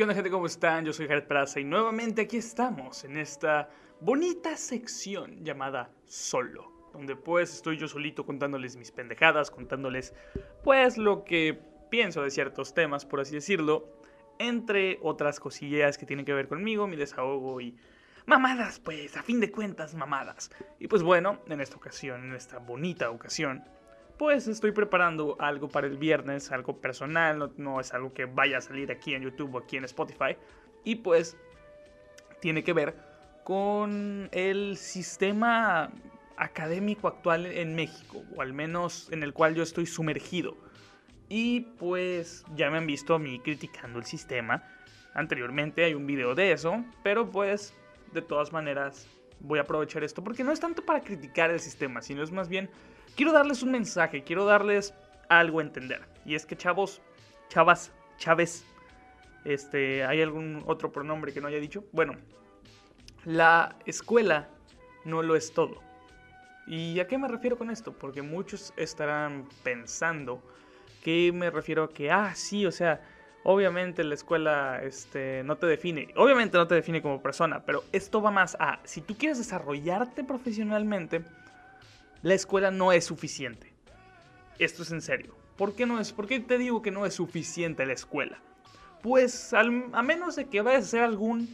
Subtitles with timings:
[0.00, 0.30] ¿Qué onda gente?
[0.30, 0.86] ¿Cómo están?
[0.86, 3.68] Yo soy Jared Praza y nuevamente aquí estamos en esta
[4.00, 10.14] bonita sección llamada Solo, donde pues estoy yo solito contándoles mis pendejadas, contándoles
[10.64, 11.60] pues lo que
[11.90, 13.92] pienso de ciertos temas, por así decirlo,
[14.38, 17.76] entre otras cosillas que tienen que ver conmigo, mi desahogo y
[18.24, 20.50] mamadas, pues, a fin de cuentas, mamadas.
[20.78, 23.64] Y pues bueno, en esta ocasión, en esta bonita ocasión,
[24.20, 28.60] pues estoy preparando algo para el viernes, algo personal, no, es algo que vaya a
[28.60, 30.36] salir aquí en YouTube o aquí en Spotify.
[30.84, 31.38] Y pues
[32.38, 32.94] tiene que ver
[33.44, 35.90] con el sistema
[36.36, 40.54] académico actual en México, o al menos en el cual yo estoy sumergido.
[41.30, 44.62] Y pues ya me han visto a mí criticando el sistema.
[45.14, 47.72] Anteriormente hay un video de eso, pero pues
[48.12, 49.08] de todas maneras
[49.40, 52.50] voy a aprovechar esto porque no es tanto para criticar el sistema, sino es más
[52.50, 52.68] bien
[53.16, 54.94] quiero darles un mensaje, quiero darles
[55.28, 56.02] algo a entender.
[56.24, 57.00] Y es que chavos,
[57.48, 58.64] chavas, chaves,
[59.44, 61.84] este, ¿hay algún otro pronombre que no haya dicho?
[61.92, 62.14] Bueno,
[63.24, 64.48] la escuela
[65.04, 65.80] no lo es todo.
[66.66, 67.92] ¿Y a qué me refiero con esto?
[67.92, 70.42] Porque muchos estarán pensando
[71.02, 73.00] que me refiero a que, ah, sí, o sea,
[73.42, 78.20] obviamente la escuela este, no te define, obviamente no te define como persona, pero esto
[78.20, 81.24] va más a, si tú quieres desarrollarte profesionalmente,
[82.22, 83.72] la escuela no es suficiente.
[84.58, 85.34] Esto es en serio.
[85.56, 86.12] ¿Por qué no es?
[86.12, 88.40] ¿Por qué te digo que no es suficiente la escuela?
[89.02, 89.62] Pues a
[90.02, 91.48] menos de que vayas a ser algún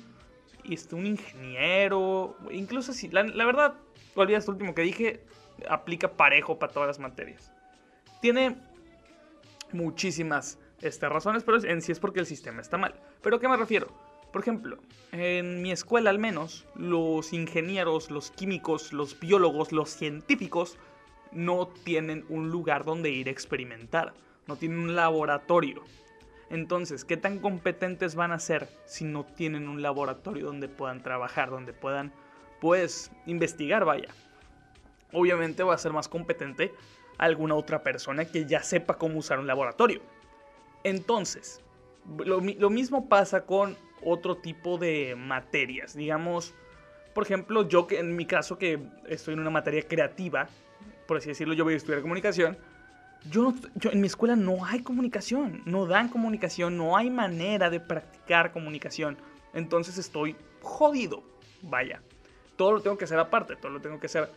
[0.64, 3.74] este, un ingeniero, incluso si la, verdad,
[4.14, 5.24] olvidas lo último que dije,
[5.68, 7.52] aplica parejo para todas las materias.
[8.20, 8.56] Tiene
[9.72, 12.94] muchísimas este, razones, pero en sí es porque el sistema está mal.
[13.22, 13.88] ¿Pero qué me refiero?
[14.32, 14.78] Por ejemplo,
[15.12, 20.78] en mi escuela al menos, los ingenieros, los químicos, los biólogos, los científicos
[21.32, 24.14] no tienen un lugar donde ir a experimentar,
[24.46, 25.82] no tienen un laboratorio.
[26.50, 31.50] Entonces, ¿qué tan competentes van a ser si no tienen un laboratorio donde puedan trabajar,
[31.50, 32.12] donde puedan,
[32.60, 34.08] pues, investigar, vaya?
[35.12, 36.72] Obviamente va a ser más competente
[37.18, 40.02] alguna otra persona que ya sepa cómo usar un laboratorio.
[40.84, 41.60] Entonces,
[42.18, 45.94] lo, mismo pasa con otro tipo de materias.
[45.94, 46.54] Digamos,
[47.14, 50.48] por ejemplo, yo que en mi caso que estoy en una materia creativa,
[51.06, 52.58] por así decirlo, yo voy a estudiar comunicación.
[53.30, 57.80] Yo, yo, en mi escuela no hay comunicación, no dan comunicación, no hay manera de
[57.80, 59.16] practicar comunicación.
[59.54, 61.22] Entonces estoy jodido.
[61.62, 62.02] Vaya.
[62.56, 64.30] Todo lo tengo que hacer aparte, todo lo tengo que hacer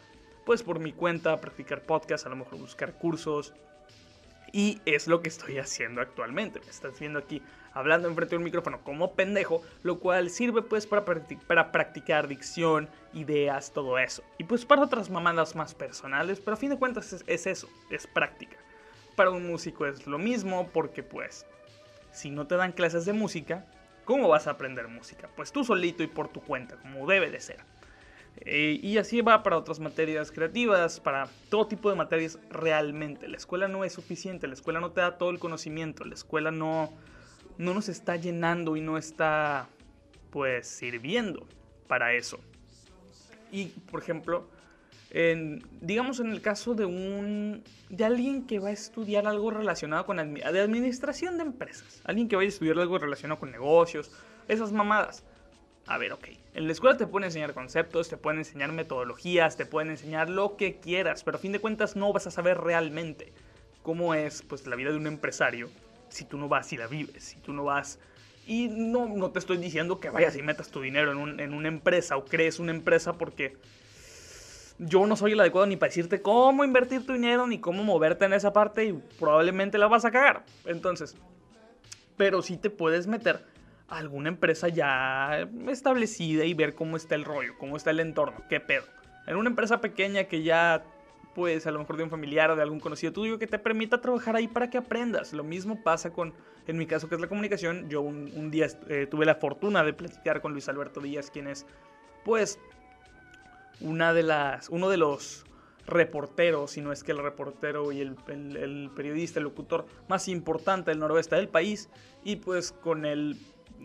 [0.46, 3.54] pues por mi cuenta, practicar podcast, a lo mejor buscar cursos,
[4.52, 6.60] y es lo que estoy haciendo actualmente.
[6.60, 7.42] Me estás viendo aquí
[7.74, 11.06] hablando enfrente de un micrófono como pendejo, lo cual sirve pues para,
[11.48, 14.24] para practicar dicción, ideas, todo eso.
[14.38, 17.70] Y pues para otras mamadas más personales, pero a fin de cuentas es, es eso,
[17.90, 18.58] es práctica.
[19.16, 21.46] Para un músico es lo mismo porque pues
[22.12, 23.66] si no te dan clases de música,
[24.06, 25.30] ¿cómo vas a aprender música?
[25.36, 27.60] Pues tú solito y por tu cuenta, como debe de ser.
[28.38, 33.28] Eh, y así va para otras materias creativas, para todo tipo de materias realmente.
[33.28, 36.52] La escuela no es suficiente, la escuela no te da todo el conocimiento, la escuela
[36.52, 36.92] no,
[37.58, 39.68] no nos está llenando y no está
[40.30, 41.48] pues sirviendo
[41.88, 42.40] para eso.
[43.52, 44.48] Y por ejemplo,
[45.82, 50.18] digamos en el caso de un de alguien que va a estudiar algo relacionado con
[50.18, 54.12] de administración de empresas, alguien que vaya a estudiar algo relacionado con negocios,
[54.48, 55.24] esas mamadas
[55.90, 59.66] a ver, ok, en la escuela te pueden enseñar conceptos, te pueden enseñar metodologías, te
[59.66, 63.34] pueden enseñar lo que quieras, pero a fin de cuentas no vas a saber realmente
[63.82, 65.68] cómo es pues la vida de un empresario
[66.10, 67.98] si tú no vas y la vives, si tú no vas
[68.46, 71.68] y no, no te estoy diciendo que vayas y metas tu dinero en, en una
[71.70, 73.58] empresa o crees una empresa porque
[74.78, 78.26] yo no soy el adecuado ni para decirte cómo invertir tu dinero ni cómo moverte
[78.26, 80.46] en esa parte y probablemente la vas a cagar.
[80.66, 81.16] Entonces,
[82.16, 83.44] pero sí te puedes meter
[83.90, 88.60] alguna empresa ya establecida y ver cómo está el rollo, cómo está el entorno, qué
[88.60, 88.84] pedo.
[89.28, 90.84] En una empresa pequeña que ya,
[91.36, 94.02] pues a lo mejor de un familiar o de algún conocido tuyo que te permita
[94.02, 95.34] trabajar ahí para que aprendas.
[95.34, 96.34] Lo mismo pasa con,
[96.68, 99.94] en mi caso que es la comunicación, yo un, día eh, tuve la fortuna de
[99.94, 101.66] platicar con Luis Alberto Díaz, quien es,
[102.24, 102.60] pues,
[103.82, 105.46] una de las, uno de los
[105.88, 110.92] reporteros, si no es que el reportero y el, el periodista, el locutor más importante
[110.92, 111.90] del noroeste del país,
[112.24, 113.06] y pues con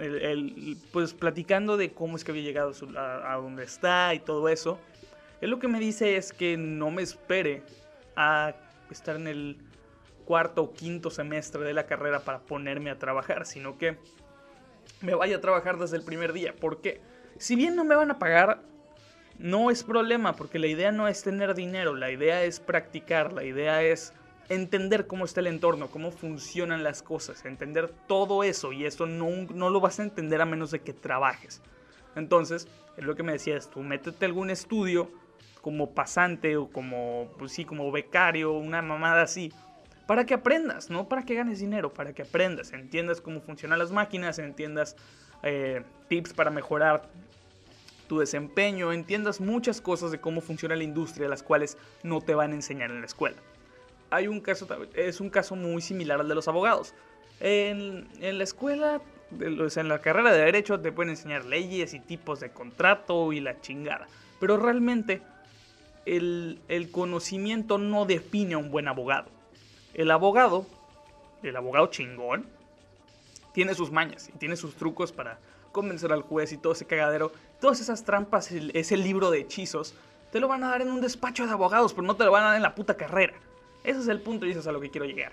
[0.01, 4.79] el pues platicando de cómo es que había llegado a, donde está y todo eso,
[5.41, 7.63] él lo que me dice es que no me espere
[8.17, 8.55] a
[8.91, 9.57] estar en el
[10.25, 13.97] cuarto o quinto semestre de la carrera para ponerme a trabajar, sino que
[15.01, 16.55] me vaya a trabajar desde el primer día.
[16.59, 17.01] Porque
[17.39, 18.63] si bien no me van a pagar,
[19.39, 23.45] no es problema, porque la idea no es tener dinero, la idea es practicar, la
[23.45, 24.13] idea es
[24.49, 29.29] entender cómo está el entorno, cómo funcionan las cosas, entender todo eso y eso no,
[29.53, 31.63] no lo vas a entender a menos de que trabajes.
[32.17, 35.11] Entonces, es lo que me decías tú, métete algún estudio
[35.61, 39.53] como pasante o como, pues sí, como becario, una mamada así,
[40.07, 43.91] para que aprendas, no para que ganes dinero, para que aprendas, entiendas cómo funcionan las
[43.91, 44.97] máquinas, entiendas
[45.43, 47.09] eh, tips para mejorar
[48.07, 52.53] tu desempeño, entiendas muchas cosas de cómo funciona la industria, las cuales no te van
[52.53, 53.37] a enseñar en la escuela.
[54.15, 56.95] Hay un caso, es un caso muy similar al de los abogados.
[57.41, 59.01] En, en la escuela,
[59.41, 63.61] en la carrera de derecho te pueden enseñar leyes y tipos de contrato y la
[63.61, 64.07] chingada.
[64.39, 65.21] Pero realmente
[66.07, 69.27] el, el conocimiento no define a un buen abogado.
[69.95, 70.65] El abogado,
[71.43, 72.47] el abogado chingón,
[73.53, 75.41] tiene sus mañas y tiene sus trucos para
[75.73, 77.33] convencer al juez y todo ese cagadero.
[77.61, 79.95] Todas esas trampas, ese libro de hechizos,
[80.31, 82.45] te lo van a dar en un despacho de abogados, pero no te lo van
[82.45, 83.35] a dar en la puta carrera.
[83.85, 85.33] Ese es el punto y eso es a lo que quiero llegar.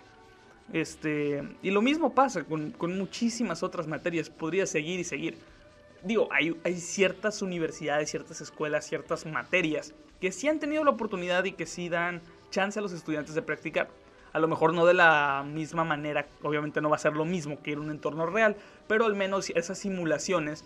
[0.74, 4.30] Este, y lo mismo pasa con, con muchísimas otras materias.
[4.30, 5.38] Podría seguir y seguir.
[6.04, 11.46] Digo, hay, hay ciertas universidades, ciertas escuelas, ciertas materias que sí han tenido la oportunidad
[11.46, 12.22] y que sí dan
[12.52, 13.90] chance a los estudiantes de practicar
[14.34, 17.62] a lo mejor no de la misma manera, obviamente no va a ser lo mismo
[17.62, 18.56] que en un entorno real,
[18.88, 20.64] pero al menos esas simulaciones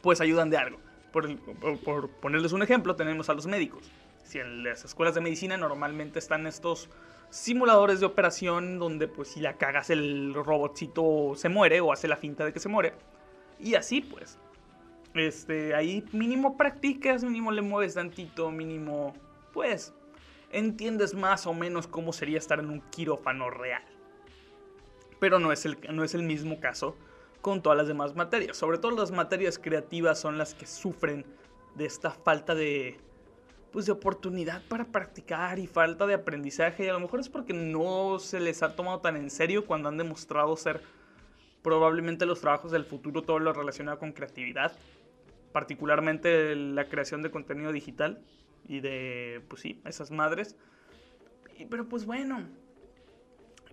[0.00, 0.78] pues ayudan de algo.
[1.12, 3.90] Por, ponerles un ejemplo, tenemos a los médicos.
[4.24, 6.90] Si en las escuelas de medicina normalmente están estos
[7.30, 12.16] simuladores de operación donde pues si la cagas el robotcito se muere o hace la
[12.16, 12.94] finta de que se muere.
[13.60, 14.38] Y así pues.
[15.14, 19.14] Este, ahí mínimo practicas, mínimo le mueves tantito, mínimo
[19.52, 19.94] pues
[20.50, 23.82] entiendes más o menos cómo sería estar en un quirófano real.
[25.20, 26.96] Pero no es el, no es el mismo caso
[27.40, 28.56] con todas las demás materias.
[28.56, 31.24] Sobre todo las materias creativas son las que sufren
[31.74, 32.98] de esta falta de,
[33.74, 36.84] pues, de oportunidad para practicar y falta de aprendizaje.
[36.84, 39.88] Y a lo mejor es porque no se les ha tomado tan en serio cuando
[39.88, 40.80] han demostrado ser
[41.60, 44.78] probablemente los trabajos del futuro, todo lo relacionado con creatividad,
[45.50, 48.22] particularmente la creación de contenido digital
[48.68, 50.56] y de, pues sí, esas madres.
[51.68, 52.46] pero pues bueno.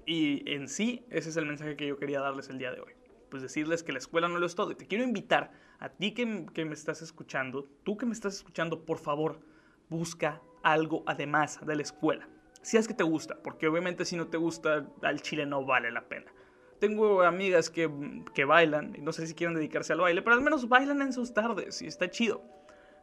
[0.07, 2.93] Y en sí, ese es el mensaje que yo quería darles el día de hoy.
[3.29, 4.71] Pues decirles que la escuela no lo es todo.
[4.71, 8.33] Y te quiero invitar a ti que, que me estás escuchando, tú que me estás
[8.33, 9.50] escuchando, por favor,
[9.91, 12.27] busca algo además de la escuela.
[12.63, 15.91] Si es que te gusta, porque obviamente si no te gusta, al chile no vale
[15.91, 16.31] la pena.
[16.79, 17.91] Tengo amigas que,
[18.33, 21.31] que bailan, no sé si quieren dedicarse al baile, pero al menos bailan en sus
[21.31, 22.41] tardes y está chido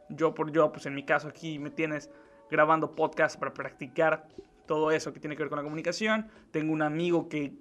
[0.09, 2.09] yo por yo, pues en mi caso aquí me tienes
[2.49, 4.27] grabando podcast para practicar
[4.65, 6.27] todo eso que tiene que ver con la comunicación.
[6.51, 7.53] Tengo un amigo que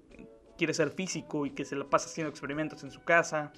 [0.57, 3.53] quiere ser físico y que se la pasa haciendo experimentos en su casa.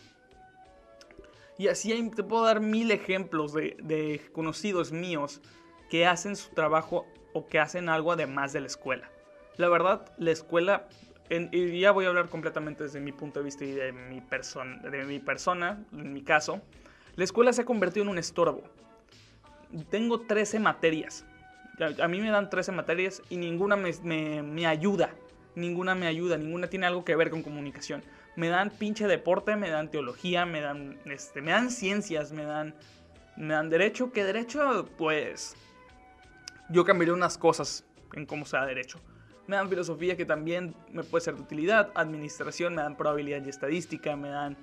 [1.61, 5.43] Y así te puedo dar mil ejemplos de, conocidos míos
[5.91, 9.11] que hacen su trabajo o que hacen algo además de la escuela.
[9.59, 10.89] La verdad, la escuela,
[11.29, 14.23] y ya voy a hablar completamente desde mi punto de vista y de mi,
[14.91, 16.63] de mi persona, en mi caso,
[17.17, 18.63] la escuela se ha convertido en un estorbo.
[19.91, 21.27] Tengo 13 materias.
[22.03, 25.11] A mí me dan 13 materias y ninguna me, ayuda.
[25.55, 28.03] Ninguna me ayuda, ninguna tiene algo que ver con comunicación.
[28.37, 32.75] Me dan pinche deporte, me dan teología, me dan, este, me dan ciencias, me dan,
[33.37, 34.13] me dan derecho.
[34.13, 35.57] Que derecho, pues,
[36.69, 39.01] yo cambiaría unas cosas en cómo sea derecho.
[39.47, 41.91] Me dan filosofía que también me puede ser de utilidad.
[41.95, 44.57] Administración, me dan probabilidad y estadística, me dan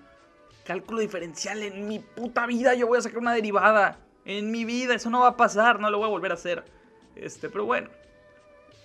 [0.68, 2.74] Cálculo diferencial en mi puta vida.
[2.74, 4.00] Yo voy a sacar una derivada.
[4.26, 4.96] En mi vida.
[4.96, 5.80] Eso no va a pasar.
[5.80, 6.66] No lo voy a volver a hacer.
[7.16, 7.90] Este, pero bueno.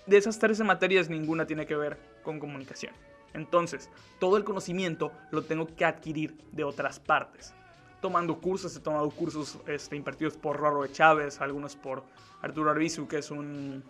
[0.07, 2.93] De esas 13 materias ninguna tiene que ver con comunicación.
[3.35, 7.55] Entonces, todo el conocimiento lo tengo que adquirir de otras partes.
[8.01, 12.03] Tomando cursos, he tomado cursos este, impartidos por Rorro de Chávez, algunos por
[12.43, 13.85] Arturo Arbizu, que es un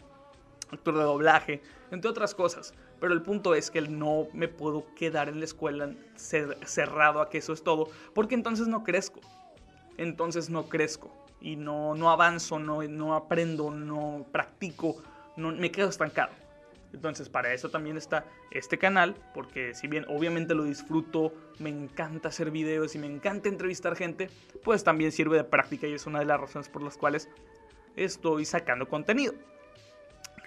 [0.70, 2.74] actor de doblaje, entre otras cosas.
[3.00, 7.38] Pero el punto es que no me puedo quedar en la escuela cerrado a que
[7.38, 9.20] eso es todo, porque entonces no crezco.
[9.96, 15.02] Entonces no crezco y no, no avanzo, no, no aprendo, no practico,
[15.36, 16.32] no, me quedo estancado.
[16.92, 22.28] Entonces para eso también está este canal, porque si bien obviamente lo disfruto, me encanta
[22.28, 24.28] hacer videos y me encanta entrevistar gente,
[24.62, 27.30] pues también sirve de práctica y es una de las razones por las cuales
[27.96, 29.34] estoy sacando contenido.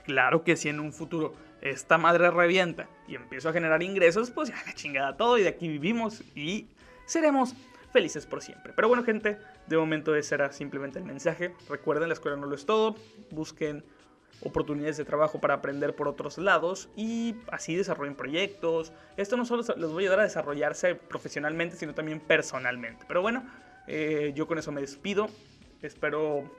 [0.06, 4.50] Claro que si en un futuro esta madre revienta y empiezo a generar ingresos, pues
[4.50, 6.68] ya la chingada todo y de aquí vivimos y
[7.06, 7.56] seremos
[7.92, 8.72] felices por siempre.
[8.76, 11.56] Pero bueno, gente, de momento ese era simplemente el mensaje.
[11.70, 12.96] Recuerden, la escuela no lo es todo.
[13.32, 13.84] Busquen
[14.42, 18.94] oportunidades de trabajo para aprender por otros lados y así desarrollen proyectos.
[19.18, 23.06] Esto no solo les voy a ayudar a desarrollarse profesionalmente, sino también personalmente.
[23.08, 23.46] Pero bueno,
[23.88, 25.30] eh, yo con eso me despido.
[25.82, 26.50] Espero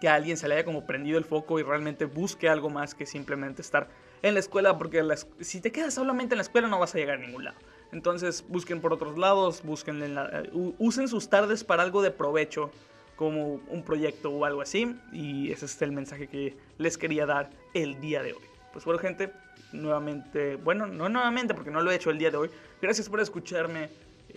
[0.00, 2.94] que a alguien se le haya como prendido el foco y realmente busque algo más
[2.94, 3.88] que simplemente estar
[4.22, 5.02] en la escuela, porque
[5.40, 7.56] si te quedas solamente en la escuela no vas a llegar a ningún lado.
[7.92, 12.70] Entonces busquen por otros lados, busquen eh, usen sus tardes para algo de provecho,
[13.16, 14.94] como un proyecto o algo así.
[15.12, 18.42] Y ese es el mensaje que les quería dar el día de hoy.
[18.72, 19.32] Pues bueno gente,
[19.72, 22.50] nuevamente, bueno, no nuevamente porque no lo he hecho el día de hoy.
[22.80, 23.88] Gracias por escucharme.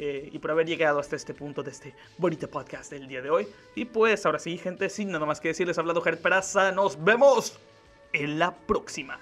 [0.01, 3.29] Eh, y por haber llegado hasta este punto de este bonito podcast del día de
[3.29, 3.47] hoy.
[3.75, 7.59] Y pues ahora sí, gente, sin nada más que decirles, hablado Jared Peraza, nos vemos
[8.13, 9.19] en la próxima.